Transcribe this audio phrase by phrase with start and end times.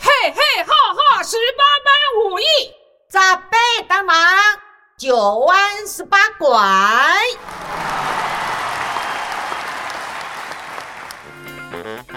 [0.00, 1.88] 嘿嘿哈哈，十八般
[2.32, 2.44] 武艺，
[3.10, 3.56] 扎背
[3.88, 4.16] 当忙，
[4.98, 6.50] 九弯十八拐。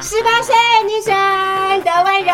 [0.01, 1.11] 十八岁女生
[1.83, 2.33] 的温柔，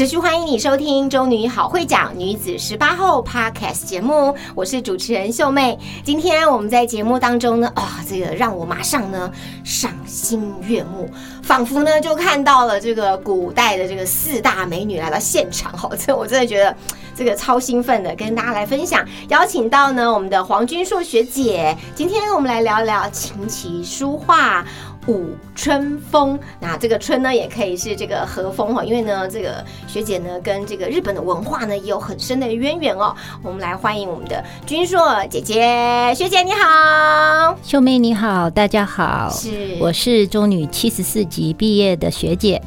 [0.00, 5.78] 持续欢迎你收听《中女好会讲女子十八后》Podcast 节目，我是主持人秀妹。
[6.02, 9.30] 今天我们在节目当中呢，啊、这个让我马上呢
[9.62, 11.06] 赏心悦目，
[11.42, 16.74] 仿佛呢就看到了这个古代的这个四大美女来到现场，哦，这我真的觉得
[17.14, 19.06] 这个超兴奋的，跟大家来分享。
[19.28, 24.64] 邀请到呢我们的黄君硕学姐，今天我们来聊聊琴棋书画。
[25.06, 33.14] 舞春风，那这个春呢，也可以是这个和风哈，因为呢，这个学姐呢跟这个日本的文化呢也有很深的渊源哦。
[33.42, 39.78] 我们来欢迎我们的君硕姐姐，学姐你好，秀妹你好，大家好，是。
[39.80, 42.60] 我是中女七十四级毕业的学姐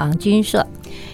[0.00, 0.66] 黄君硕。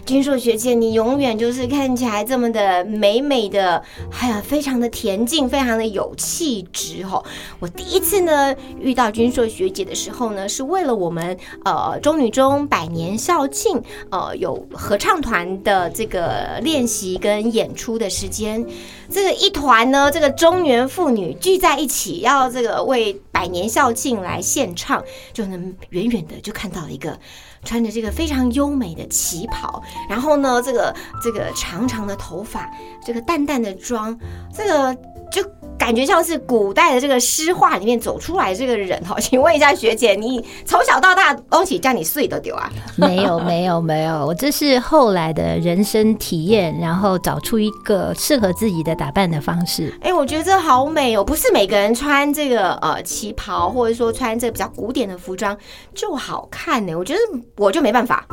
[0.05, 7.25] 君硕学姐，你永远就是看起来这么的美美的，哎呀，非常的恬静，非常的有气质哦。
[7.59, 18.64] 我第一次呢遇到君硕学姐的时候呢，是为了我们呃中女中百年校庆，呃有合唱团的这个练习跟演出的时间。
[19.11, 27.19] 这个一团呢，这个中原妇女聚在一起，要这个为百年校庆来献唱，就能远远的就看到一个
[27.67, 32.70] 穿着这个非常优美的旗袍，然后呢，这个这个长长的头发，
[33.05, 34.17] 这个淡淡的妆，
[34.55, 34.95] 这个
[35.31, 35.42] 就
[35.79, 39.17] 感觉像是古代的这个诗画里面走出来这个人哈。
[39.20, 42.70] 请问一下学姐，你从小到大东西叫你碎都丢啊？
[42.97, 49.92] 没有没有没有，我这是后来的人生体验，然后找出一个适合自己的打扮的方式。
[50.03, 51.25] 哎、我觉得这好美哦！
[51.25, 55.57] 不是每个人穿这个呃旗袍，或者说穿这个比较古典的服装
[55.95, 56.95] 就好看呢。
[56.95, 57.20] 我觉得
[57.57, 58.27] 我就没办法。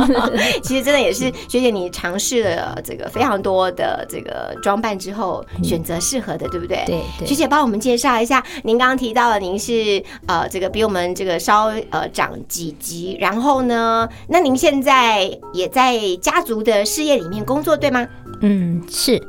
[0.62, 6.71] 其实真的也是学姐，你尝试了这个非常多的这个装扮之后，选择适合的，对不对？
[6.86, 18.06] 对对学姐帮我们介绍一下，您刚刚提到了您是呃这个比我们这个稍呃长几级，然后呢，那您现在也在家族的事业里面工作，对吗？
[18.40, 19.20] 嗯，是。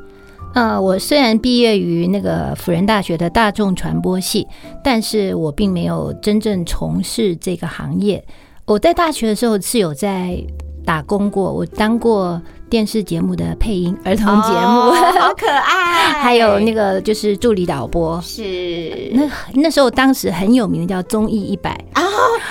[0.54, 4.48] 呃，我虽然毕业于那个辅仁大学的大众传播系，
[4.84, 8.24] 但是我并没有真正从事这个行业。
[8.66, 10.38] 我在大学的时候是有在
[10.86, 12.40] 打工过，我当过
[12.74, 18.20] 电视节目的配音，儿童节目，哦 好可爱，还有那个就是助理导播。
[18.24, 22.02] 是那那时候当时很有名的叫综艺一百，啊，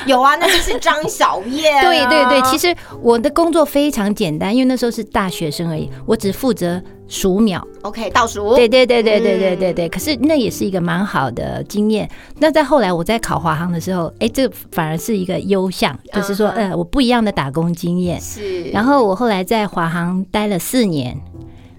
[0.07, 1.83] 有啊，那就是张小燕、啊。
[1.91, 7.67] 对对对，其实我的工作非常简单，因为那时候是大学生而已，我只负责数秒。
[7.83, 8.55] OK 倒数。
[8.55, 9.89] 对对对对对对嗯对对。
[9.89, 12.09] 可是那也是一个蛮好的经验。
[12.39, 18.21] 那在后来我在考华航的时候，哎，这反而是一个优项，就是说，呃，我不一样的打工经验。
[18.21, 21.17] 是，然后我后来在华航待了四年，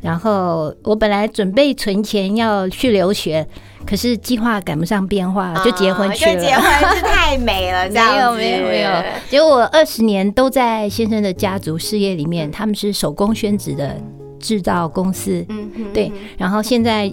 [0.01, 3.45] 然后我本来准备存钱要去留学，
[3.85, 6.35] 可是计划赶不上变化，就结婚去了。
[6.37, 8.37] 结婚是太美了，这样子。
[8.37, 8.89] 没有没有没有，
[9.29, 13.97] 结果我二十年都在先生的家族事业里面，他们是手工宣纸的
[14.39, 17.11] 制造公司，嗯哼对，然后现在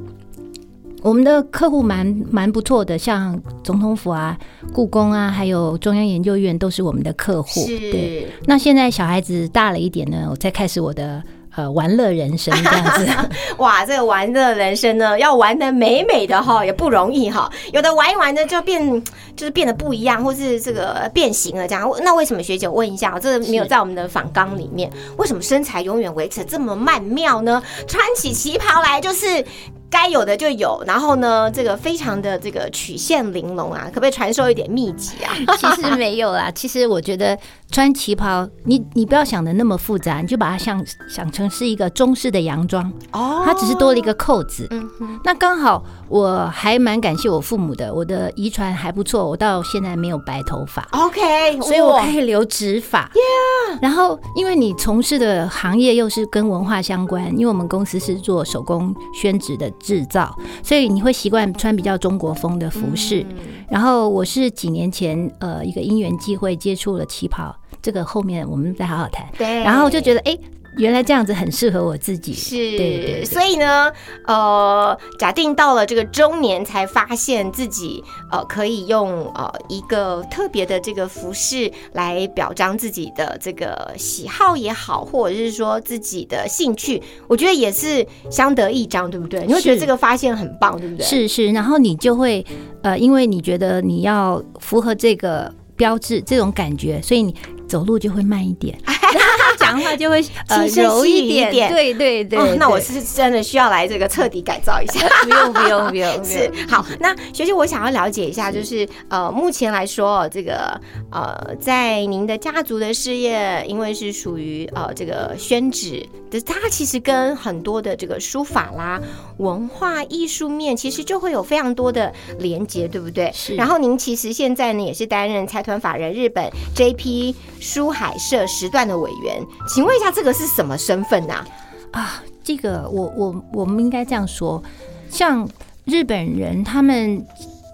[1.03, 4.37] 我们的客户蛮蛮不错的，像总统府啊、
[4.73, 7.65] 故宫啊，还有中央研究院都是我们的客户。
[7.67, 8.29] 对，是。
[8.45, 11.23] 那现在小孩子大了一点呢，我再开始我的
[11.57, 13.07] 呃玩乐人生这样子。
[13.57, 17.51] 哇，这个玩乐人生呢，要玩的美美的哈，也不容易哈。
[17.73, 19.03] 有的玩一玩呢，就变
[19.35, 21.91] 就是变得不一样，或是这个变形了这样。
[22.03, 27.63] 那为什么学姐问一下，这个没有在我们的访纲里面，为什么身材永远维持这么曼妙呢？
[27.87, 29.43] 穿起旗袍来就是。
[29.91, 35.35] 该有的就有，然后呢，这个非常的这个曲线玲珑啊，可不可以传授一点秘籍啊？
[35.59, 37.37] 其实没有啦，其实我觉得
[37.71, 44.67] 穿旗袍，你你不要想的那么复杂，你就把它想想成是一个中式的洋装，哦它只是多了一个扣子。
[44.71, 50.87] 嗯哼，那刚好我还蛮感谢我父母的，我的遗传还不错，我到现在没有白头发。
[50.93, 60.33] OK，所以我可以留直发 Yeah，然后因为你从事的行业又是跟文化相关，因为我们公司是做手工宣纸的制造，
[60.63, 63.27] 所以你会习惯穿比较中国风的服饰。
[63.69, 69.27] 然后我是几年前呃一个因缘际会接触了旗袍，这个后面我们再好好谈。
[69.37, 70.39] 对，然后就觉得哎。
[70.77, 73.91] 原来这样子很适合我自己，是，对对对所以呢，
[74.27, 89.45] 呃，假定到了这个中年，才发现自己呃可以用呃一个特别的这个服饰来表彰自己的这个喜好也好，或者是说自己的兴趣，我觉得也是相得益彰，对不对？
[89.47, 91.05] 你会觉得这个发现很棒，对不对？
[91.05, 92.45] 是是，然后你就会
[92.83, 97.35] 呃，因为你觉得你要符合这个标志这种感觉，所以你
[97.71, 98.77] 走路就会慢一点，
[99.57, 101.73] 讲话就会呃轻声柔一一点，点。
[101.73, 102.85] 对对对哦，那我对。
[102.85, 105.07] 是真的需要来这个彻底改造一下。
[105.23, 110.81] 不用不用不用， 是好，那学姐，我想要了解一下，就是呃，目前来说，这个
[111.13, 119.01] 呃，在您的家族的事业，因为是属于呃这个宣纸的，它其实跟很多的这个书法啦、
[119.37, 123.31] 文化艺术面，其实就会有非常多的连接，对不对？
[123.33, 123.55] 是。
[123.55, 131.45] 然后您其实现在呢，也是担任财团法人日本 JP 书海社时段的委员，请问一下，这个是什么身份呐、
[131.93, 134.63] 啊，这个我我我们应该这样说，
[135.11, 135.47] 像
[135.85, 137.25] 日本人他们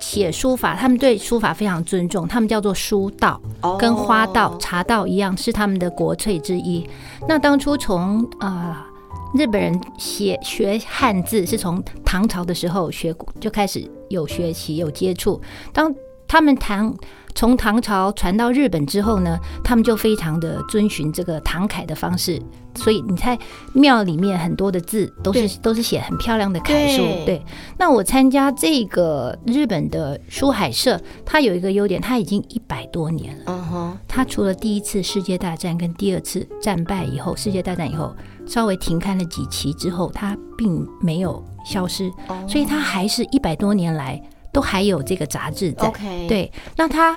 [0.01, 3.77] 写书法，他们对书法非常尊重，他们叫做书道，哦。
[3.79, 6.89] 跟花道、茶道一样，是他们的国粹之一。
[7.29, 8.87] 那当初从啊、
[9.35, 15.41] 日本人写学汉字是从唐朝的时候学就开始有学习有接触，
[15.73, 15.95] 当
[16.29, 16.95] 他们唐
[17.37, 22.41] 从唐朝传到日本之后呢，他们就非常的遵循这个唐楷的方式，
[22.75, 23.39] 所以你在
[23.75, 27.03] 庙里面很多的字都是都是写很漂亮的楷书。
[27.03, 27.25] 对。
[27.27, 27.43] 对，
[27.79, 33.45] 那我参加这个日本的书海社，它有一个优点，它已经一百多年了。
[33.49, 38.17] 嗯哼，它除了第一次世界大战跟第二次战败以后，世界大战以后
[38.47, 42.43] 稍微停刊了几期之后，它并没有消失，哦。
[42.49, 44.19] 所以它还是一百多年来
[44.57, 45.87] 都还有这个杂志在。
[45.87, 47.15] OK，，对，那他，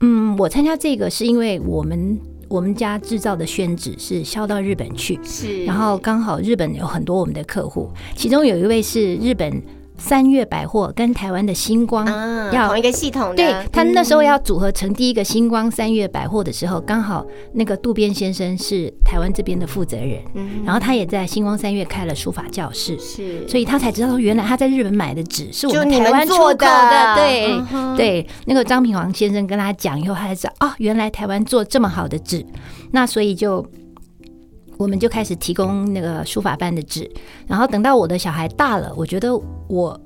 [0.00, 9.62] 嗯，我参加这个是因为我们我们家制造的宣纸是销到日本去，是，然后刚好日本有很多我们的客户，其中有一位是日本
[10.00, 12.04] 三月百货跟台湾的星光。
[12.06, 32.44] 啊，要同一个系统的，对他那时候嗯要组合成第一个星光三月百货的时候，刚好那个渡边先生是台湾这边的负责人，嗯然后他也在星光三月开了书法教室，是，所以他才知道原来他在日本买的纸是我们台湾出口做的对、嗯对，那个张品煌先生跟他讲以后，他才知道哦，原来台湾做这么好的纸，
[32.92, 33.64] 那所以就。
[34.80, 37.08] 我们就开始提供那个书法班的纸，
[37.46, 39.36] 然后等到我的小孩大了，我觉得
[39.68, 40.00] 我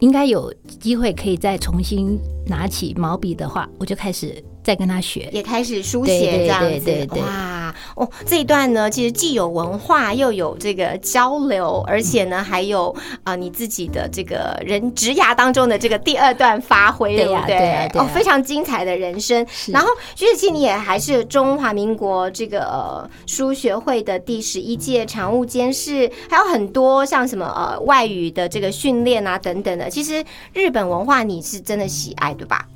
[0.00, 5.28] 应该有机会可以再重新拿起毛笔的话，我就开始再跟他学。
[5.32, 12.90] 也开始书写这样子，对对对哇哦，这一段呢，其实既有文化，又有这个交流，而且呢，还有
[13.22, 17.88] 啊、呃你自己的这个人职涯当中的这个第二段发挥，对呀不对？
[17.94, 19.46] 哦，非常精彩的人生。
[19.68, 29.88] 然后，徐子琪，你也还是中华民国这个、呃、书学会的第十一届常务监事，还有很多像什么呃外语的这个训练啊等等的。
[29.88, 32.66] 其实日本文化你是真的喜爱，对吧？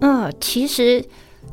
[0.00, 1.04] 嗯，其实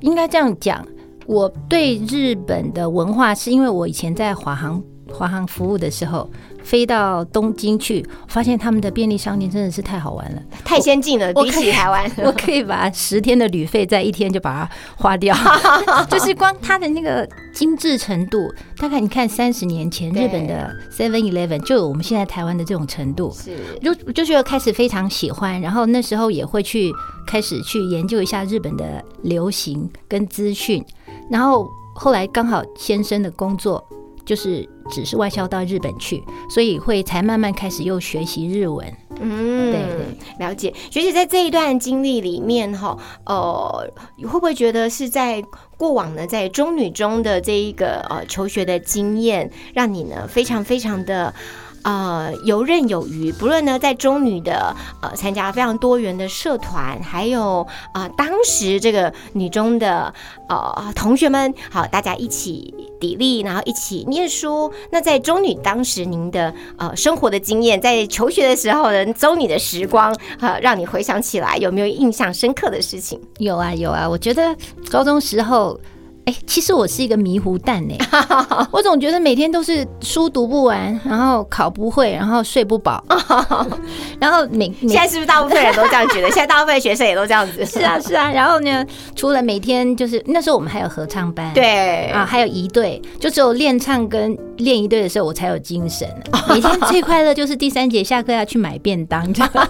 [0.02, 0.86] 应该这样讲，
[1.26, 4.82] 我对日本的文化是因为我以前在华航
[5.12, 6.30] 华航服务的时候，
[6.64, 10.42] 飞到东京去，发现他们的便利商店真的是太好玩了。
[10.64, 12.10] 太先进了，比起台湾。
[12.24, 15.36] 我可以把十天的旅费在一天就把它花掉，
[16.10, 23.58] 就是光它的那个精致程度，大概你看三十年前日本的 Seven Eleven 就有我们现在台湾的这种程度，是。
[23.82, 26.92] 就就觉得开始非常喜欢，然后那时候也会去
[27.26, 30.84] 开始去研究一下日本的流行跟资讯，
[31.30, 33.84] 然后后来刚好先生的工作
[34.26, 38.86] 就是只是外销到日本去，所以会才慢慢开始又学习日文。
[39.22, 40.74] 嗯，对对了解。
[40.90, 45.44] 学姐在这一段经历里面哈，呃，你会不会觉得是在
[45.78, 51.34] 过往呢，在中女中的这一个呃求学的经验，让你呢非常非常的。
[51.84, 53.32] 呃，游刃有余。
[53.32, 60.14] 不论呢，在中女的呃参加非常多元的社团，还有啊、当时这个女中的
[60.48, 64.72] 呃同学们，好，大家一起砥砺，然后一起念书。
[64.92, 73.20] 那在中女当时您的呃生活的经验，在求学的时候的中女的时光，呃，让你回想起来有没有印象深刻的事情？
[73.38, 74.56] 有啊有啊，我觉得
[74.92, 75.80] 高中时候
[76.26, 77.96] 哎、其实我是一个迷糊蛋呢、
[78.72, 83.04] 我总觉得每天都是书读不完，然后考不会，然后睡不饱，
[84.22, 86.28] 然后每每现在是不是大部分人都这样觉得？
[86.28, 87.66] 现在大部分学生也都这样子。
[87.66, 88.86] 是啊是啊，然后呢，
[89.16, 96.08] 除了每天就是那时候我们还有合唱班，对啊，还有一队，就只有练唱跟练一队的时候，我才有精神。
[96.48, 99.68] 每天最快乐就是第三节下课要去买便当，你知道吗？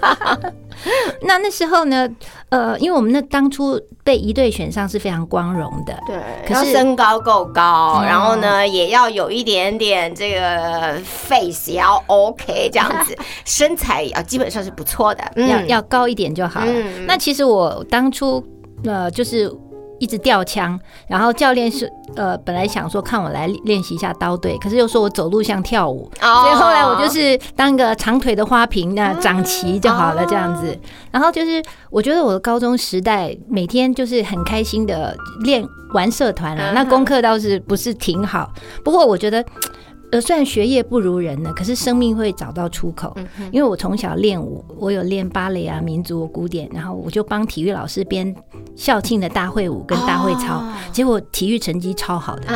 [1.23, 2.07] 那那时候呢，
[2.49, 6.17] 呃，因为我们那当初被一队选上是非常光荣的，对，
[6.47, 16.71] 可是身高够高，嗯然后呢也要有一点点这个 face 也要 OK 这样子， 身材也要基本上是不错的，嗯要要高一点就好了。
[16.71, 18.43] 嗯那其实我当初
[18.85, 19.51] 呃就是。
[19.99, 30.77] 一直吊枪，然后教练是呃本来想说看我来练习一下刀队，可是又说我走路像跳舞，哦所以后来我就是当个长腿的花瓶，那长齐就好了这样子。
[31.11, 35.63] 然后就是我觉得我的高中时代每天就是很开心的练
[35.93, 38.51] 玩社团啊，那功课倒是不是挺好，
[38.83, 39.43] 不过我觉得。
[40.11, 43.15] 呃，虽然学业不如人呢，可是生命会找到出口。
[43.51, 48.35] 因为我从小练舞，我有练芭蕾啊、民族古典，然后我就帮体育老师编
[48.75, 52.47] 校庆的大会舞跟大会操，结果体育成绩超好的，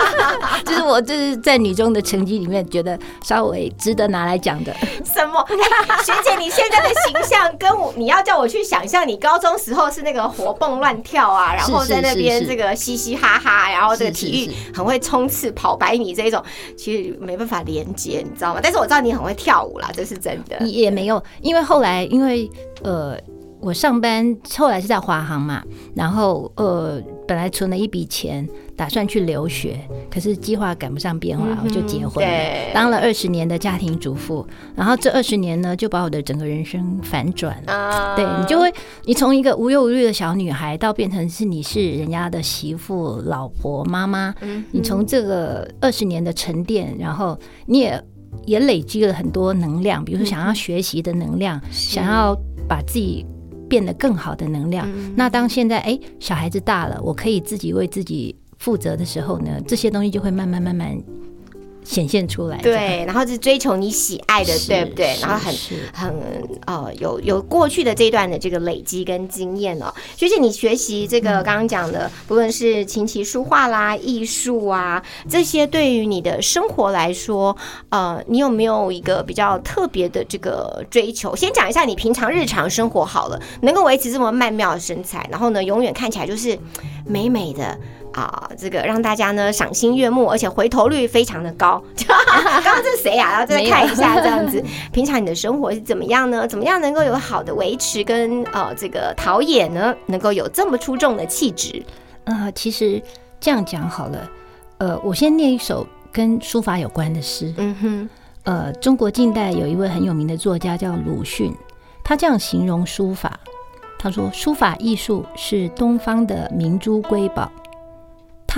[0.64, 4.72] 就是我就是在女中的成绩里面觉得稍微值得拿来讲的。
[5.04, 5.40] 什么？
[5.40, 16.42] 哎 学姐，你现在的形象跟我，你要叫我去想象你高中时候是那个活蹦乱跳啊，然后在那边这个嘻嘻哈哈，然后这个体育很会冲刺、跑百米这一种，
[16.86, 18.60] 其实没办法连接，你知道吗？
[18.62, 20.56] 但是我知道你很会跳舞啦，这是真的。
[20.64, 22.48] 也没有，因为后来因为
[22.84, 23.18] 呃，
[23.60, 25.62] 我上班后来是在华航嘛，
[25.94, 28.46] 然后呃，本来存了一笔钱，
[28.76, 29.78] 打算去留学，
[30.10, 37.72] 可是计划赶不上变化，我就结婚了对，当了二十年的家庭主妇，然后这二十年呢，就把我的整个人生反转了。
[37.72, 38.14] 啊。
[38.14, 38.72] 对你就会，
[39.04, 44.34] 你从一个无忧无虑的小女孩，到变成是你是人家的媳妇、老婆、妈妈。
[44.70, 48.02] 你从这个二十年的沉淀，然后你也
[48.44, 52.36] 也累积了很多能量，比如说想要学习的能量，想要
[52.68, 53.26] 把自己
[53.68, 54.88] 变得更好的能量。
[55.16, 60.96] 那当现在哎小孩子大了，我可以自己为自己负责的时候呢，这些东西就会慢慢慢慢
[61.86, 62.58] 显现出来。
[62.58, 65.16] 对，然后是追求你喜爱的，对不对？
[65.20, 65.54] 然后很
[65.92, 66.14] 很
[66.66, 69.92] 呃有有过去的这一段的这个累积跟经验哦。
[70.16, 77.56] 学姐，你学习这嗯个刚刚讲的，不论是琴棋书画啦、艺术啊这些，对于你的生活来说，
[77.90, 81.36] 呃，你有没有一个比较特别的这个追求？
[81.36, 86.58] 先讲一下你平常日常生活好了，能够维持这么曼妙的身材，然后呢，永远看起来就是
[87.06, 87.78] 美美的。
[88.12, 91.82] 啊，这个让大家呢赏心悦目，而且回头率非常的高。
[92.06, 93.30] 刚刚这是谁啊？
[93.32, 96.46] 然后再看一下这样子， 平常你的生活是怎么样呢？
[96.46, 99.94] 怎么样能够有好的维持跟呃这个陶冶呢？
[100.06, 101.82] 能够有这么出众的气质？
[102.24, 103.02] 呃，其实
[103.38, 104.30] 这样讲好了，
[104.78, 107.52] 呃，我先念一首跟书法有关的诗。
[107.56, 108.08] 嗯哼，
[108.44, 111.54] 呃，中国近代有一位很有名的作家叫鲁迅，
[112.02, 113.38] 他这样形容书法，
[113.98, 117.50] 他说：“书法艺术是东方的明珠瑰宝，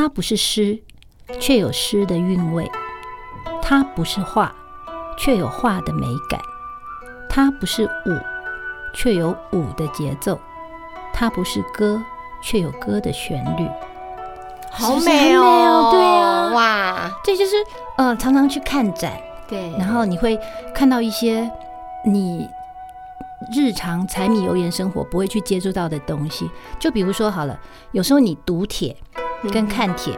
[0.01, 0.79] 它不是诗，
[1.41, 2.65] 却有诗的韵味；
[3.61, 4.55] 它不是画，
[5.19, 6.41] 却有画的美感；
[7.29, 8.17] 它不是舞，
[8.95, 10.39] 却有舞的节奏；
[11.13, 12.01] 它不是歌，
[12.41, 13.69] 却有歌的旋律。”
[14.71, 16.53] 好美哦，美哦对啊。
[16.55, 17.57] 哇，这就是
[17.97, 20.39] 呃，常常去看展，对，然后你会
[20.73, 21.51] 看到一些
[22.05, 22.49] 你
[23.53, 26.49] 日常柴米油盐生活不会去接触到的东西。
[26.79, 27.59] 就比如说好了，
[27.91, 28.97] 有时候你读帖
[29.51, 30.13] 跟看帖，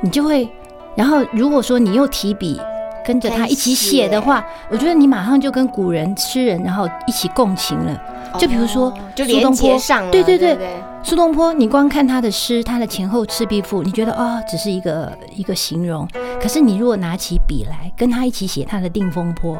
[0.00, 0.48] 你就会，
[0.94, 2.60] 然后如果说你又提笔。
[3.04, 8.00] 跟着他一起写的话，我觉得你马上就跟古人诗人，然后一起共情了。
[8.38, 10.56] 就比如说苏东坡上，对对对，
[11.02, 16.06] 苏东坡，你光看他的诗，他的前后赤壁赋，你觉得哦，只是一个一个形容。
[16.40, 19.56] 可是你如果拿起笔来跟他一起写他的《定风波》，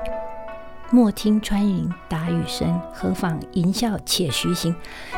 [0.95, 4.75] 莫听穿云打雨声，何妨吟啸且徐行，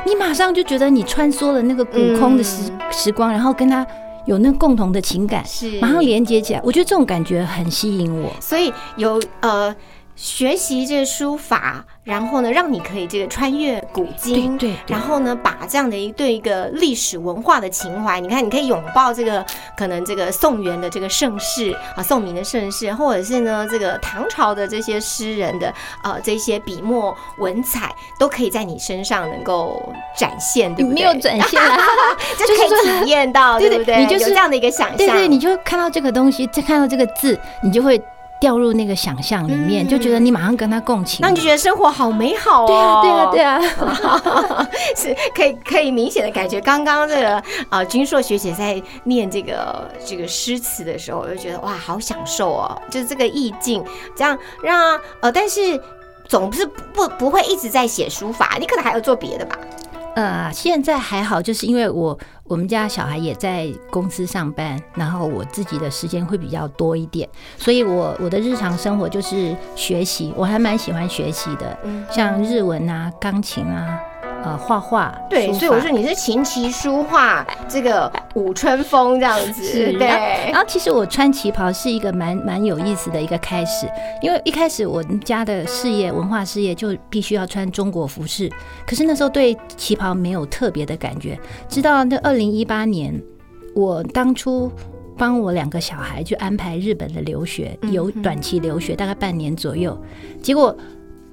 [0.07, 3.85] 你马上就觉得你穿梭了那个古空的时、嗯时光，然后跟他
[4.25, 6.61] 有那共同的情感，是马上连接起来。
[6.62, 8.33] 我觉得这种感觉很吸引我。
[8.40, 9.75] 所以有呃
[10.16, 19.44] 学习这个书法，然后呢，让你可以这个穿越古今，对对对然后呢，把这样的一对一个历史文化的情怀，你看，你可以拥抱这个
[19.76, 25.73] 可能这个宋元的这个盛世啊，宋明的盛世，或者是呢这个唐朝的这些诗人的
[26.04, 30.94] 呃这些笔墨文采，都可以在你身上能够展现，对不对？
[30.94, 31.76] 没有展现啊，
[32.38, 33.97] 就可以体验到， 对对不对？
[33.97, 38.00] 你就是有这样的一个想象，对对，你就看到这个东西，再看到这个字，你就会
[38.45, 41.21] 掉入那个想象里面，嗯就觉得你马上跟他共情。
[41.23, 43.01] 那你就觉得生活好美好哦。
[43.03, 53.83] 对啊，对啊，对啊， 是可以可以明显的感觉，刚刚这个啊君硕学姐在念这个这个诗词的时候，我就觉得哇，好享受哦，就是这个意境，
[54.15, 55.81] 这样让呃，但是
[56.29, 59.57] 总不是不不不会一直在写书法，你可能还有做别的吧？
[60.14, 67.28] 呃，现在还好，就是因为我我们家小孩也在公司上班，然后我自己的时间会比较多一点，
[67.59, 72.04] 所以我我的日常生活就是学习，我还蛮喜欢学习的，嗯。
[72.11, 73.99] 像日文啊、钢琴啊、
[74.45, 80.07] 呃画画，对，所以我说你是琴棋书画这个舞春风这样子，是对。
[80.07, 83.87] 然后其实我穿旗袍是一个蛮蛮有意思的一个开始，
[84.21, 88.51] 因为一开始我们家的事业文化事业就必须要穿中国服饰，
[88.87, 93.21] 可是那时候对旗袍没有特别的感觉，直到那二零一八年，
[93.75, 94.71] 我当初。
[95.17, 99.97] 帮我两个小孩去安排日本的留学，有短期留学，大概半年左右。
[100.43, 100.77] 结果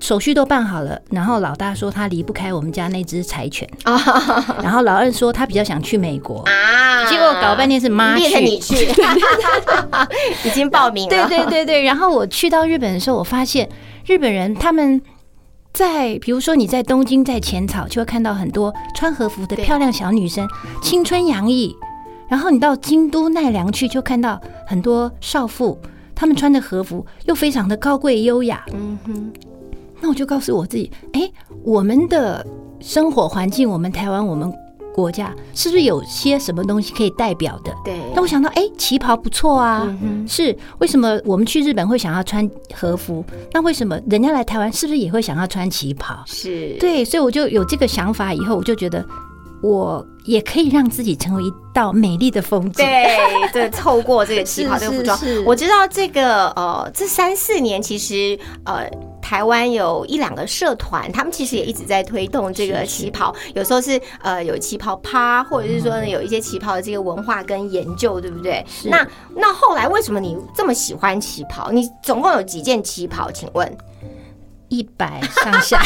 [0.01, 3.70] 手续都办好了，然后老大说他离不开我们家那只柴犬，
[4.62, 7.05] 然后老二说他比较想去美国，啊。
[7.10, 8.39] 结果搞半天是妈去。
[8.39, 8.75] 你去，
[10.46, 11.10] 已经报名了。
[11.10, 13.70] 对对对对，然后我去到日本的时候，我发现
[14.05, 15.01] 日本人他们
[15.74, 20.48] 在，比如说你在东京在浅草，就会看到很多穿和服的漂亮小女生，
[20.81, 21.75] 青春洋溢。
[22.27, 25.77] 然后你到京都奈良去，就看到很多少妇，
[26.15, 28.63] 她们穿的和服又非常的高贵优雅。
[28.74, 29.34] 嗯哼，
[30.01, 31.31] 那我就告诉我自己，哎，
[31.63, 32.46] 我们的
[32.79, 34.51] 生活环境，我们台湾，我们
[34.93, 37.72] 国家，是不是有些什么东西可以代表的？
[37.86, 38.00] 对。
[38.13, 39.84] 那我想到，哎，旗袍不错啊。
[40.01, 43.24] 嗯是为什么我们去日本会想要穿和服？
[43.53, 46.22] 那为什么人家来台湾是不是也会想要穿旗袍？
[46.25, 49.05] 是，对，所以我就有这个想法，以后我就觉得
[49.62, 52.86] 我也可以让自己成为一道美丽的风景。
[52.86, 53.17] 对
[53.53, 58.89] 对，透过这个旗袍 这个服装是是，我知道这个呃，这三四年其实呃。
[59.31, 68.61] 台湾有一两个社团，他们其实也一直在推动这个旗袍，有时候是呃有旗袍趴，或者是说呢有一些旗袍的这个文化跟研究，对不对？
[68.83, 71.71] 那那后来为什么你这么喜欢旗袍？
[71.71, 73.31] 你总共有几件旗袍？
[73.31, 73.77] 请问？
[74.72, 75.82] 一百上下，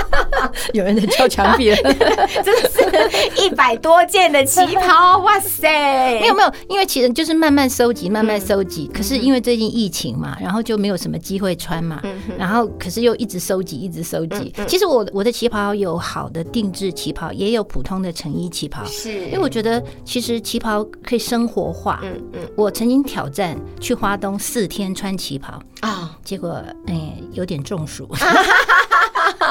[0.72, 1.76] 有人在敲墙壁了。
[2.42, 6.18] 真的是一百多件的旗袍， 哇塞！
[6.20, 8.90] 没有没有，因为其实就是慢慢收集，慢慢收嗯集。
[8.94, 14.52] 可是因为最近疫情嘛，然后就没有什么机会穿嘛，嗯然后可是又一直收集，一直收集。
[14.66, 18.82] 其实我我的旗袍有好的定制旗袍，也有普通的成衣旗袍。
[18.86, 22.00] 是，因为我觉得其实旗袍可以生活化。
[22.02, 28.08] 嗯嗯我曾经挑战去花东四天穿旗袍，啊，结果哎有点中暑。
[28.14, 28.83] 哈哈哈哈。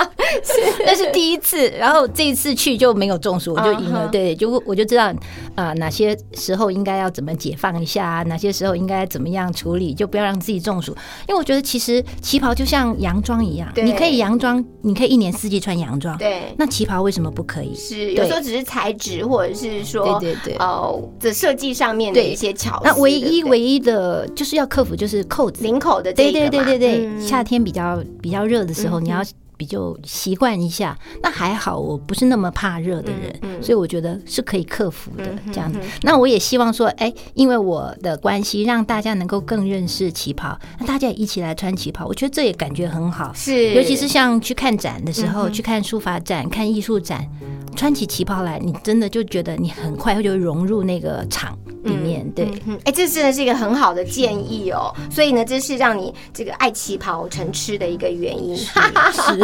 [0.86, 4.08] 那是第一次，然后这一次去就没有中暑，我就赢了。
[4.08, 5.14] 对，就我就知道
[5.56, 10.92] 啊、哪些时候应该要怎么解放一下，哪些时候应该怎么样处理，就不要让自己中暑。
[11.28, 16.18] 因为我觉得其实旗袍就像洋装一样，对你可以洋装，你可以一年四季穿洋装。
[16.18, 17.76] 对，那旗袍为什么不可以？
[17.76, 22.82] 是有时候只是材质或者是说对对对哦这设计上面的对一些巧思。
[22.86, 25.64] 那唯一唯一的就是要克服就是扣子。
[25.64, 29.24] 领口的这个嘛对对对对，嗯夏天比较比较热的时候，嗯你要
[29.63, 30.97] 比较习惯一下。
[31.21, 35.23] 那还好，我不是那么怕热的人，嗯嗯所以我觉得是可以克服的
[35.54, 35.80] 这样子。
[36.02, 43.32] 那我也希望说，哎，因为我的关系，让大家能够更认识旗袍，那大家也一起来穿旗袍，我觉得这也感觉很好。
[43.34, 47.26] 是，尤其是像去看展的时候，嗯去看书法展、看艺术展，
[47.73, 52.30] 穿起旗袍来，你真的就觉得你很快就融入那个场里面。
[52.32, 52.52] 对，
[52.84, 54.93] 哎、这真的是一个很好的建议哦。
[55.10, 58.58] 所以呢，这是让你这个爱旗袍成痴的一个原因。
[58.58, 59.38] 是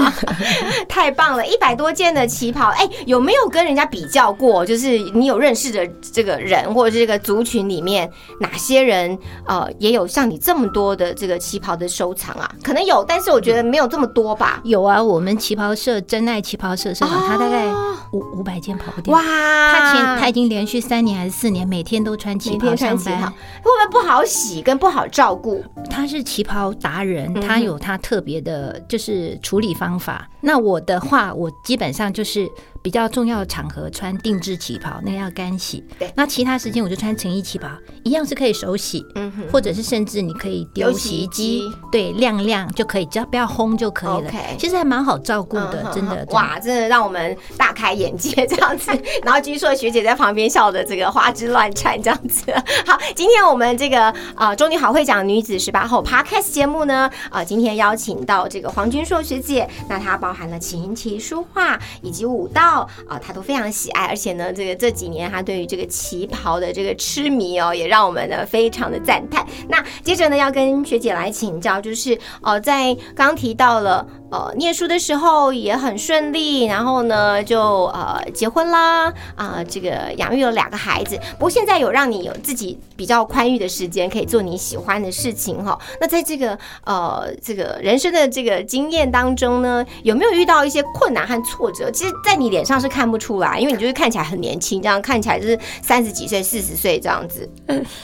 [0.88, 4.65] 太棒了，一百多件的旗袍，哎、有没有跟人家比较过？
[4.65, 12.50] 就是你有认识的这个人，或者是这个族群里面，哪些人呃也有像你这么多的这个旗袍的收藏啊？
[12.63, 14.62] 可能有，但是我觉得没有这么多吧。
[14.63, 19.13] 有啊，我们旗袍社真爱旗袍社社长，他大概哦五五百件跑不掉。
[19.13, 23.32] 哇，他前他已经连续三年还是四年，每天都穿旗袍穿上旗袍，班。
[23.32, 25.63] 会不会不好洗跟不好照顾？
[25.89, 30.30] 他是旗袍达人，他有他特别的，就是处理方方法。
[30.41, 32.49] 那我的话，我基本上就是
[32.82, 36.12] 比较重要的场合穿定制旗袍，那个要干洗对。
[36.15, 37.68] 那其他时间我就穿成衣旗袍，
[38.04, 44.56] 一样是可以手洗，嗯哼，或者是甚至你可以丢丢洗衣机机，对，晾晾就可以，只要不要烘就可以了 OK。
[44.58, 46.26] 其实还蛮好照顾的，嗯真的。
[46.32, 48.92] 哇，真的让我们大开眼界这样子。
[49.24, 52.52] 然后居硕学姐在旁边笑的这个花枝乱颤这样子。
[52.86, 62.68] 好，今天我们这个呃中女好会讲女子十八后 Podcast 节目呢，呃，今天邀请到这个黄君硕学姐，那她包含了琴棋书画以及舞蹈。
[63.08, 69.45] 啊，他都非常喜爱，而且呢，这个这几年他对于这个旗袍的这个痴迷哦，也让我们呢非常的赞叹。
[69.67, 74.05] 那接着呢，要跟学姐来请教，就是哦，在刚提到了。
[74.32, 81.20] 呃，念书的时候也很顺利，然后呢，就呃结婚啦，啊，这个养育了两个孩子。
[81.34, 85.78] 不过现在有让你有自己比较宽裕的时间，可以做你喜欢的事情哈。
[86.00, 91.89] 那在这个呃这个人生的这个经验当中呢，有没有遇到一些困难和挫折？
[91.92, 97.50] 其实，在你脸上是看不出来，因为你就是看起来很年轻，这样看起来就是三十几岁、四十岁这样子。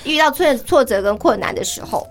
[0.03, 2.07] 遇到挫挫折跟困难的时候。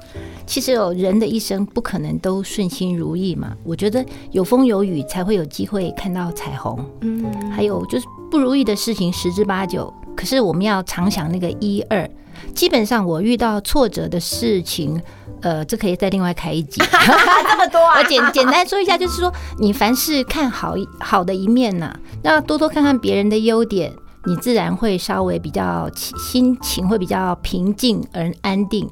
[0.46, 3.56] 其实哦，人的一生不可能都顺心如意嘛。
[3.64, 6.78] 我觉得有风有雨才会有机会看到彩虹。
[7.00, 12.08] 嗯，还有就是不如意的事情十之八九，可是我们要常想那个一二。
[12.54, 15.00] 基本上我遇到挫折的事情，
[15.40, 16.80] 呃，这可以再另外开一集。
[16.90, 17.98] 这么多啊！
[18.02, 23.92] 我简简单说一下，就是说你凡事看好好的一面呐，那多多看看别人的优点，
[24.26, 28.88] 你自然会稍微比较心情会比较平静而安定。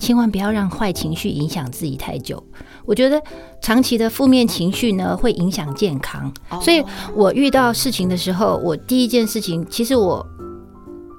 [0.00, 2.42] 千万不要让坏情绪影响自己太久。
[2.86, 3.22] 我觉得
[3.60, 6.32] 长期的负面情绪呢，会影响健康。
[6.60, 6.82] 所以
[7.14, 10.26] 我遇到事情的时候，我第一件事情，其实我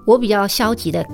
[0.06, 1.06] 我比较消极的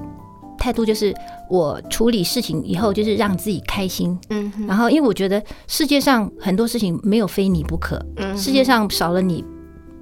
[0.57, 1.13] 态度，就是
[1.49, 4.17] 我处理事情以后，就是让自己开心。
[4.29, 8.03] 嗯，然后因为我觉得世界上很多事情没有非你不可，
[8.35, 9.45] 世界上少了你。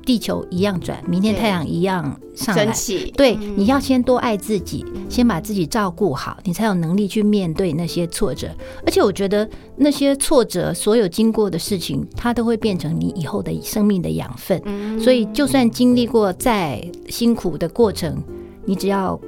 [0.06, 2.72] 地球一样转，明天太阳一样上来。
[3.18, 8.48] 对，你要先多爱自己，先把自己照顾好，你才有能力去面对那些挫折。
[8.86, 14.62] 而且我觉得那些挫折，所有经过的事情，它都会变成你以后的生命的养分。
[15.00, 18.22] 所以，就算经历过再辛苦的过程，
[18.66, 19.20] 你只要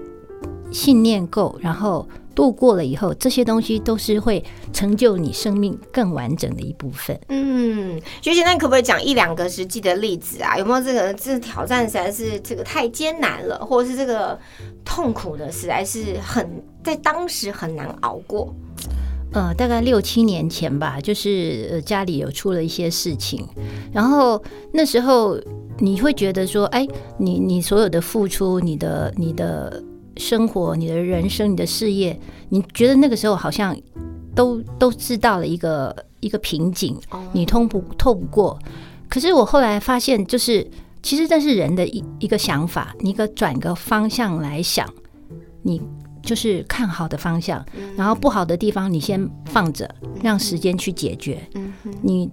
[0.72, 2.08] 信念够，然后。
[2.38, 7.20] 度过了以后，这些东西都是会成就你生命更完整的一部分。
[7.30, 10.56] 嗯，学姐，那可不可以讲一两个实际的例子啊？
[10.56, 14.40] 有没有这个这挑战实在是这个太艰难了，或者是这个
[14.86, 16.48] 痛苦的实在是很
[16.84, 18.54] 在当时很难熬过？
[19.34, 23.44] 呃，大概六七年前吧，就是家里有出了一些事情，
[23.92, 24.40] 然后
[24.72, 25.36] 那时候
[25.80, 29.82] 你会觉得说，哎，你你所有的付出，你的你的。
[30.18, 33.78] 生活，你的人生，你的事业，你觉得那个时候好像
[34.36, 36.98] 都都知道了一个一个瓶颈，
[37.32, 38.58] 你通不透不过。
[39.10, 40.68] 可是我后来发现，就是
[41.02, 44.88] 其实这是人的一一个想法，你一个转个方向来想，
[45.62, 45.82] 你
[46.22, 49.90] 就是看好的方向，然后不好的地方你先放着，
[50.22, 51.40] 让时间去解决。
[52.02, 52.30] 你。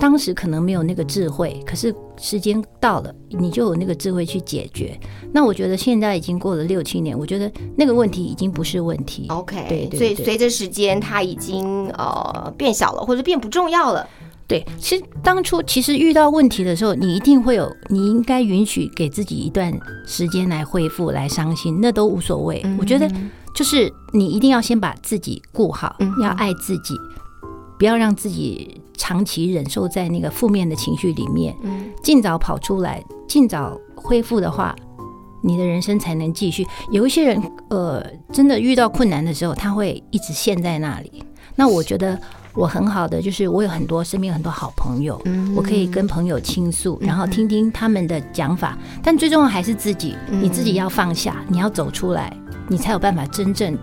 [0.00, 4.98] 当时可能没有那个智慧，可是时间到了，你就有那个智慧去解决。
[5.32, 9.26] 那我觉得现在已经过了六七年，我觉得那个问题已经不是问题。
[9.28, 14.06] OK，对，所以随着时间，它已经呃变小了，或者变不重要了。
[14.46, 19.72] 对，其实当初其实遇到问题的时候，你一定会有，你应该允许给自己一段
[20.06, 22.62] 时间来恢复、来伤心，那都无所谓。
[22.78, 23.10] 我觉得
[23.54, 26.94] 就是你一定要先把自己顾好，要爱自己，
[27.84, 28.80] 不要让自己。
[28.96, 31.54] 长期忍受在那个负面的情绪里面，
[32.02, 34.74] 尽早跑出来，尽早恢复的话，
[35.42, 36.66] 你的人生才能继续。
[36.90, 41.22] 有一些人，呃，真的遇到困难的时候，他会一直陷在那里。
[41.54, 42.18] 那我觉得
[42.54, 45.20] 我很好的，就是我有很多身边有很多好朋友，
[45.54, 48.78] 我可以跟朋友倾诉，然后听听他们的讲法。
[49.02, 52.34] 但最重要还是自己，你自己要放下，你要走出来，
[52.68, 53.76] 你才有办法真正。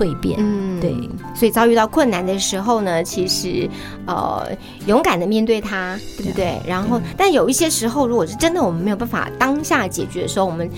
[0.00, 0.94] 蜕变，嗯，对，
[1.34, 3.68] 所以遭遇到困难的时候呢，其实，
[4.06, 4.48] 呃，
[4.86, 6.58] 勇敢的面对它，对不对？
[6.66, 10.68] 然后，但有一些时候，如果是真的我们没有办法当下解决的时候，我们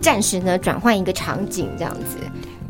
[0.00, 2.18] 暂时呢转换一个场景，这样子。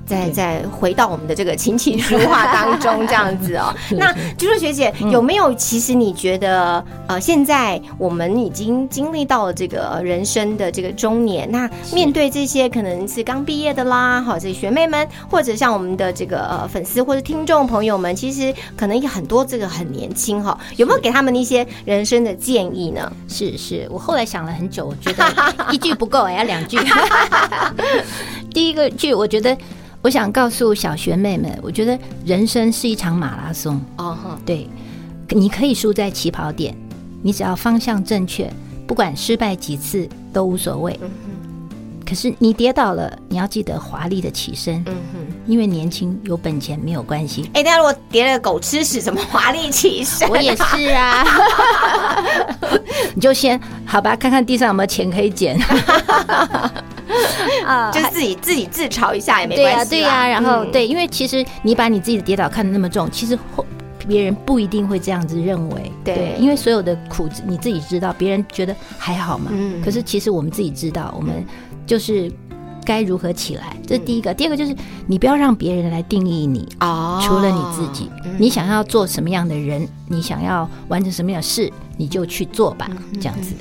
[0.07, 3.75] 再再回到我们的这个琴棋书画当中，这样子哦。
[3.97, 5.53] 那就说学姐有没有？
[5.55, 23.11] 其实你觉得，呃，现在我们已经经历到了这个人生的这个中年，那面对这些可能是刚毕业的啦，好，这些学妹们，或者像我们的这个呃粉丝或者听众朋友们，其实可能有很多这个很年轻哈，有没有给他们一些人生的建议呢？
[23.29, 25.25] 是是，我后来想了很久，我觉得
[25.71, 26.79] 一句不够，要两句。
[28.53, 29.57] 第一个句，我觉得。
[30.03, 33.81] 我想告诉小学妹们，我觉得人生是一场马拉松。
[33.99, 34.69] 哦，对，
[35.29, 36.77] 你可以输在起跑点，
[37.23, 38.53] 你只要方向正确，
[38.85, 40.99] 不管失败几次都无所谓。
[42.05, 44.83] 可是你跌倒了，你要记得华丽的起身。
[44.87, 47.49] 嗯哼，因为年轻有本钱没有关系。
[47.55, 50.29] 哎，那如果跌了狗吃屎，怎么华丽起身？
[50.29, 51.25] 我也是啊。
[53.15, 55.57] 你就先好吧，看看地上有没有钱可以捡。
[57.73, 59.91] 啊，就自己自己自嘲一下也没关系。
[59.91, 63.65] 对呀，对呀，然后对，因为其实你把你自己的跌倒看得那么重，其实后
[64.07, 65.93] 别人不一定会这样子认为。
[66.05, 69.51] 对因为所有的苦你自己知道，别人觉得还好嘛。
[69.53, 71.45] 嗯可是其实我们自己知道，我们
[71.87, 72.31] 就是
[72.85, 74.35] 该如何起来，这是第一个。
[74.35, 74.75] 第二个就是
[75.07, 76.69] 你不要让别人来定义你。
[76.81, 82.89] 哦除了你自己，嗯你想要做什么样的人，你想要完成什么样的事，你就去做吧，
[83.21, 83.55] 这样子。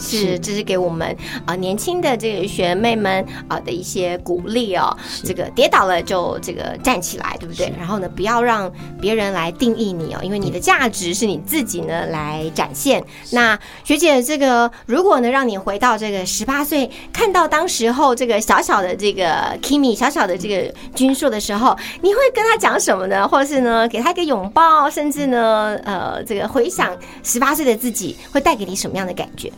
[0.00, 1.08] 是，这是给我们
[1.44, 4.96] 啊、呃年轻的这个学妹们啊、的一些鼓励哦。
[5.22, 7.72] 这个跌倒了就这个站起来，对不对？
[7.78, 13.04] 然后呢，不要让别人来定义你哦，因为你的价值是你自己呢来展现。
[13.30, 23.28] 那学姐，这个如果呢让你回到这个十八岁，看到当时候这个小小的这个 Kimi 小小的这个君硕的时候，你会跟他讲什么呢？
[23.28, 29.52] 或者是呢给他一个拥抱，甚至呢呃这个回想十八岁的自己会带给你什么样的感觉？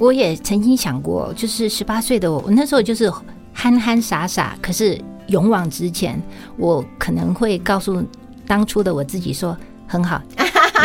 [0.00, 3.12] 我也曾经想过，就是十八岁的我，我那时候就是
[3.52, 6.18] 憨憨傻傻，可是勇往直前。
[6.56, 8.02] 我可能会告诉
[8.46, 9.54] 当初的我自己说
[9.86, 10.18] ：“很好，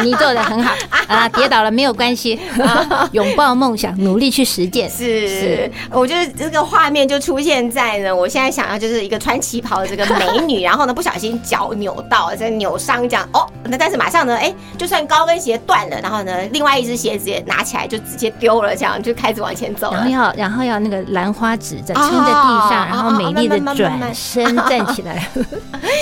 [0.03, 0.73] 你做的很好
[1.07, 2.39] 啊，跌倒了没有关系，
[3.11, 19.97] 拥抱梦想，努力去实践。”是是，我觉得这个画面就出现在呢，我现在想要就是一个穿旗袍的这个美女， 然后呢不小心脚扭到，在扭伤这样哦，那但是马上呢，哎，就算高跟鞋断了，然后呢，另外一只鞋子也拿起来就直接丢了，这样就开始往前走了。
[19.97, 25.27] 然后要，然后要那个兰花指在撑在地哦上，然后美丽的转身站起来，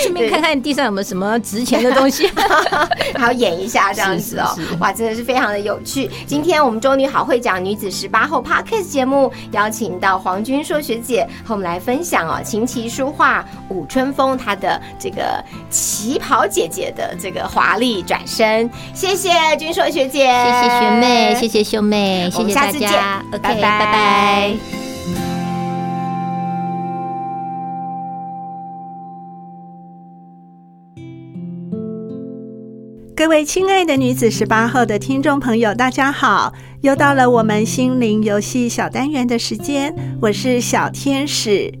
[0.02, 2.30] 顺便看看地上有没有什么值钱的东西。
[3.14, 6.10] 还要演一下这样子哦是是是，哇，真的是非常的有趣。
[6.26, 18.68] 今天我们中女好会讲女子十八后 Podcast 节目邀请到黄君硕学姐和我们来分享哦，琴棋书画舞春风她的这个旗袍姐姐的这个华丽转身。
[18.94, 23.22] 谢谢君硕学姐，谢谢学妹，谢谢兄妹，谢谢大家。
[23.32, 24.83] OK，拜拜拜拜。
[33.24, 36.52] 各位亲爱的女子十八后的听众朋友，大家好！
[36.82, 41.72] 又到了我们心灵游戏小单元的时间，我是小天使。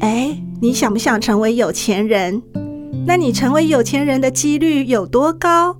[0.00, 2.42] 哎，你想不想成为有钱人？
[3.06, 5.74] 那你成为有钱人的几率有多高？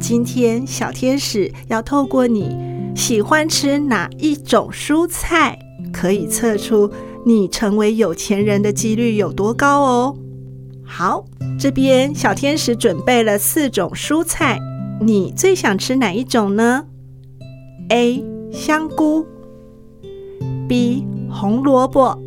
[0.00, 2.56] 今天小天使要透过你
[2.96, 5.58] 喜欢吃哪一种蔬菜，
[5.92, 6.90] 可以测出
[7.26, 10.16] 你成为有钱人的几率有多高哦。
[10.90, 11.24] 好，
[11.60, 14.58] 这边小天使准备了四种蔬菜，
[15.00, 16.86] 你最想吃哪一种呢
[17.90, 18.24] ？A.
[18.50, 19.24] 香菇
[20.66, 21.06] B.
[21.30, 22.18] 红萝卜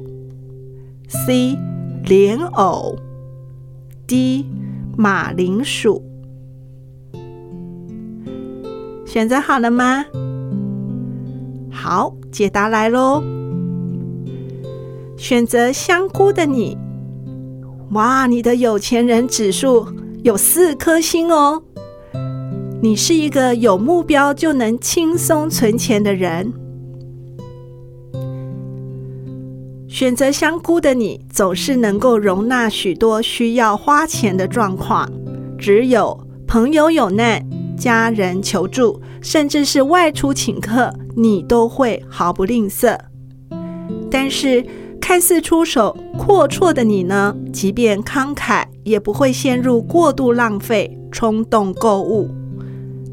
[1.10, 1.58] C.
[2.06, 2.96] 莲藕
[4.06, 4.46] D.
[4.96, 6.02] 马铃薯。
[9.06, 10.06] 选择好了吗？
[11.72, 13.22] 好，解答来喽。
[15.18, 16.78] 选择香菇的你。
[17.92, 19.86] 哇，你的有钱人指数
[20.24, 21.62] 有四颗星哦！
[22.82, 26.54] 你是一个有目标就能轻松存钱的人。
[29.90, 35.12] 选择香菇的你，总是能够容纳许多需要花钱的状况。
[35.60, 37.46] 只有朋友有难、
[37.78, 42.98] 家人求助，甚至是外出请客，你都会毫不吝啬。
[44.10, 44.66] 但是，
[45.12, 52.30] 看似出手阔绰的你呢，即便慷慨，也不会陷入过度浪费、冲动购物。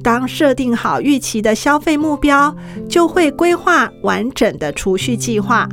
[0.00, 2.54] 当设定好预期的消费目标，
[2.88, 5.68] 就会规划完整的储蓄计划，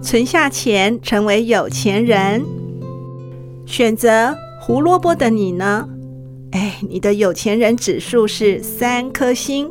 [0.00, 2.44] 存下钱，成为有钱人。
[3.66, 5.88] 选择胡萝卜的你呢？
[6.52, 9.68] 哎，你的有钱人指数是三颗星。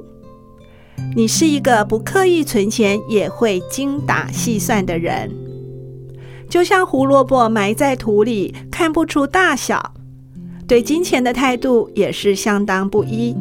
[1.16, 5.32] 你是一个不刻意存钱，也会精打细算的人。
[6.50, 9.94] 就像胡萝卜埋在土里，看不出大小，
[10.68, 13.36] 对金钱的态度也是相当不一。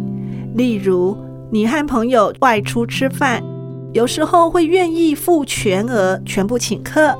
[0.54, 1.16] 例如，
[1.50, 3.42] 你和朋友外出吃饭，
[3.92, 7.16] 有时候会愿意付全额，全部请客；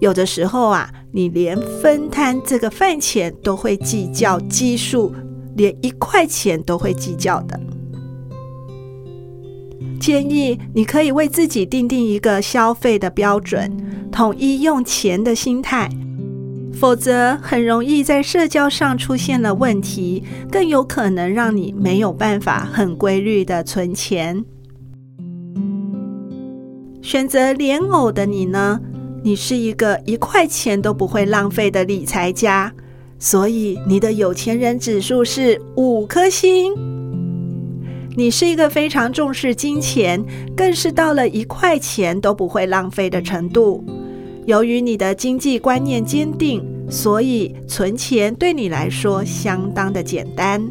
[0.00, 5.12] 有的时候啊，你连分摊这个饭钱都会计较基数，
[5.56, 7.58] 连一块钱都会计较的。
[9.98, 13.70] 建议你可以为自己定定一个消费的标准，
[14.10, 15.90] 统一用钱的心态，
[16.72, 24.44] 否则很容易在社交上出现了问题，更有可能让你没有办法很规律的存钱。
[27.02, 28.80] 选择莲藕的你呢？
[29.24, 32.72] 你是一个一块钱都不会浪费的理财家，
[33.18, 36.97] 所以你的有钱人指数是五颗星。
[38.18, 40.20] 你是一个非常重视金钱，
[40.56, 43.84] 更是到了一块钱都不会浪费的程度。
[44.44, 50.68] 由于你的经济观念坚定，所以存钱对你来说相当的简单。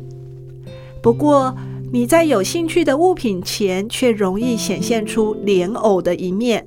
[1.02, 1.56] 不过，
[1.90, 6.66] 你在有兴趣的物品前，却容易显现出莲藕的一面，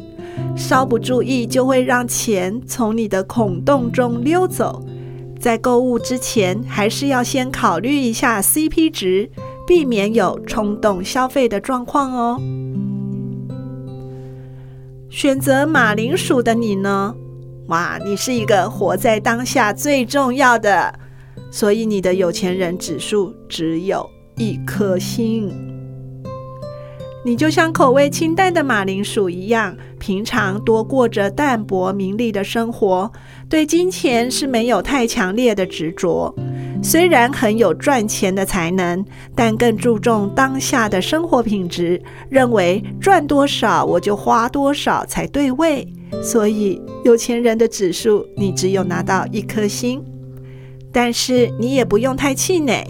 [0.57, 4.83] 稍不注意就会让钱从你的孔洞中溜走。
[5.39, 9.31] 在购物之前，还是要先考虑一下 CP 值，
[9.71, 12.43] 避免有冲动消费的状况哦。
[15.09, 17.15] 选择马铃薯的你呢？
[17.69, 20.93] 哇，你是一个活在当下最重要的，
[21.53, 24.05] 所以你的有钱人指数只有
[24.39, 25.49] 一颗星。
[27.25, 33.13] 你就像口味清淡的马铃薯一样，平常多过着淡泊名利的生活，
[33.49, 36.35] 对金钱是没有太强烈的执着。
[36.83, 45.87] 虽然很有赚钱的才能，但更注重当下的生活品质，认为赚多少我就花多少才对味。
[46.23, 50.03] 所以有钱人的指数你只有拿到一颗星，
[50.91, 52.85] 但是你也不用太气馁。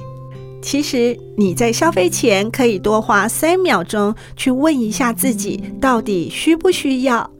[0.63, 7.31] 其实你在消费前可以多花三秒钟去问一下自己，到底需不需要。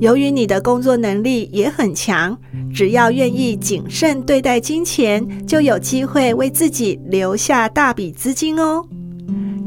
[0.00, 2.36] 由于你的工作能力也很强。
[2.74, 8.84] 只要愿意谨慎对待金钱，就有机会为自己留下大笔资金哦。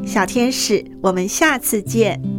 [0.06, 2.39] 小天使，我们下次见。